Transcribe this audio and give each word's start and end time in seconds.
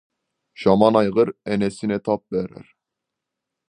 Жаман 0.61 0.97
айғыр 1.03 1.33
енесіне 1.57 2.01
тап 2.09 2.27
берер. 2.37 2.69